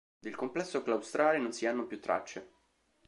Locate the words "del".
0.17-0.33